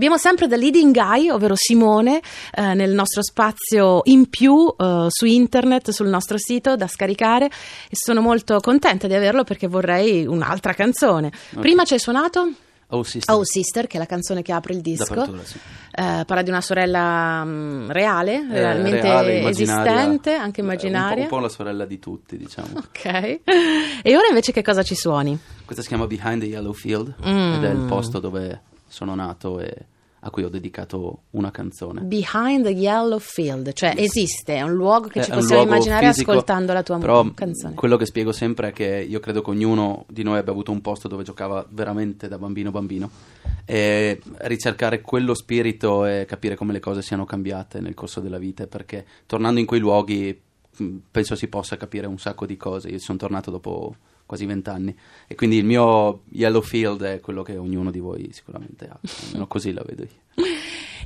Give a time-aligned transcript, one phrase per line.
[0.00, 2.22] Abbiamo sempre The Leading Guy, ovvero Simone,
[2.54, 7.90] eh, nel nostro spazio in più eh, su internet, sul nostro sito da scaricare e
[7.90, 11.26] sono molto contenta di averlo perché vorrei un'altra canzone.
[11.26, 11.60] Okay.
[11.60, 12.50] Prima ci hai suonato?
[12.86, 13.34] Oh Sister.
[13.34, 13.86] oh Sister.
[13.86, 15.22] che è la canzone che apre il disco.
[15.44, 15.58] Sì.
[15.90, 21.24] Eh, parla di una sorella mm, reale, eh, realmente reale, esistente, anche immaginaria.
[21.24, 22.68] Un po', un po', la sorella di tutti, diciamo.
[22.74, 23.04] Ok.
[24.02, 25.38] E ora invece che cosa ci suoni?
[25.62, 27.52] Questa si chiama Behind the Yellow Field mm.
[27.52, 29.86] ed è il posto dove sono nato e
[30.22, 32.02] a cui ho dedicato una canzone.
[32.02, 36.32] Behind the Yellow Field, cioè esiste, è un luogo che è ci possiamo immaginare fisico,
[36.32, 37.74] ascoltando la tua però canzone.
[37.74, 40.82] Quello che spiego sempre è che io credo che ognuno di noi abbia avuto un
[40.82, 43.10] posto dove giocava veramente da bambino bambino
[43.64, 48.66] e ricercare quello spirito e capire come le cose siano cambiate nel corso della vita,
[48.66, 50.38] perché tornando in quei luoghi
[51.10, 52.88] penso si possa capire un sacco di cose.
[52.88, 53.94] Io sono tornato dopo
[54.30, 54.96] quasi vent'anni.
[55.26, 59.48] E quindi il mio Yellow Field è quello che ognuno di voi sicuramente ha, almeno
[59.48, 60.44] così la vedo io.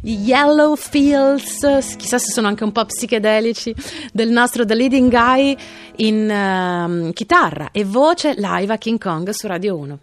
[0.02, 3.74] Gli Yellow Fields, chissà se sono anche un po' psichedelici,
[4.12, 5.56] del nostro The Leading Guy
[5.96, 9.98] in uh, chitarra e voce live a King Kong su Radio 1.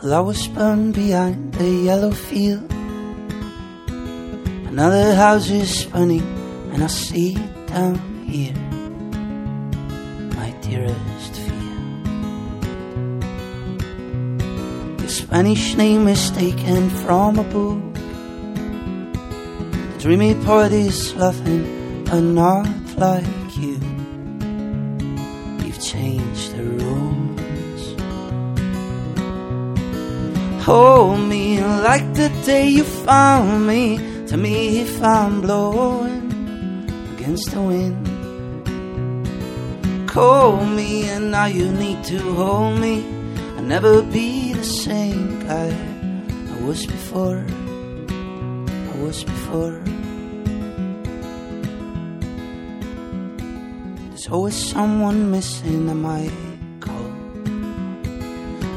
[0.00, 2.77] Well, I was born behind the yellow field
[4.68, 6.22] Another house is spinning,
[6.72, 8.54] and I see it down here
[10.38, 11.74] my dearest fear.
[15.00, 17.94] Your Spanish name is taken from a book.
[19.92, 23.80] The dreamy poet is laughing, but not like you.
[25.64, 27.84] You've changed the rules.
[30.64, 36.84] Hold me like the day you found me Tell me if I'm blowing
[37.14, 38.06] against the wind.
[40.06, 43.06] Call me, and now you need to hold me.
[43.56, 45.72] I'll never be the same guy
[46.52, 47.42] I was before.
[47.48, 49.80] I was before.
[54.10, 56.32] There's always someone missing, I might
[56.80, 57.10] call.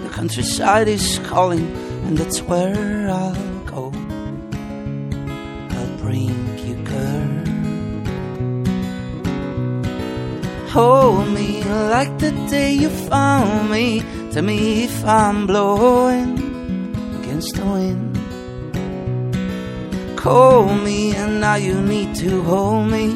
[0.04, 1.76] The countryside is calling,
[2.06, 3.51] and that's where I'll
[10.72, 14.02] Hold me like the day you found me.
[14.32, 16.40] Tell me if I'm blowing
[17.20, 18.18] against the wind.
[20.18, 23.12] Call me, and now you need to hold me.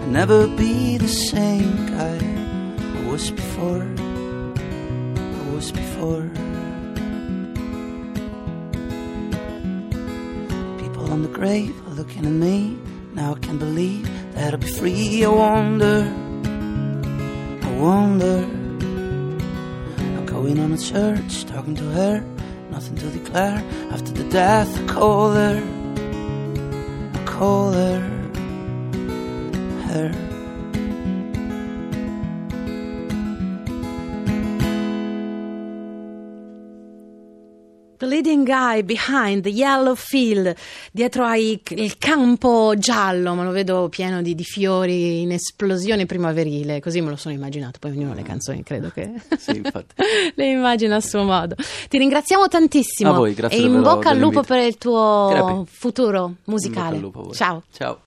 [0.00, 2.18] I'll never be the same guy
[2.96, 3.86] I was before.
[5.40, 6.26] I was before.
[10.82, 12.78] People on the grave are looking at me.
[13.12, 15.22] Now I can believe that I'll be free.
[15.22, 16.10] I wonder,
[17.84, 18.38] wonder.
[20.16, 22.20] I'm going on a church, talking to her,
[22.70, 23.62] nothing to declare.
[23.90, 25.62] After the death, I call her,
[27.14, 28.00] I call her,
[29.88, 30.23] her.
[37.96, 40.54] The leading guy behind the yellow field,
[40.90, 41.60] dietro al
[41.98, 47.16] campo giallo, ma lo vedo pieno di, di, fiori in esplosione primaverile, così me lo
[47.16, 47.78] sono immaginato.
[47.78, 49.62] Poi ognuno le canzoni credo che sì,
[50.34, 51.54] le immagina a suo modo.
[51.88, 55.70] Ti ringraziamo tantissimo a voi, grazie e in bocca al lupo per il tuo Crepi.
[55.70, 56.98] futuro musicale.
[56.98, 57.62] Lupo, Ciao.
[57.72, 58.00] Ciao.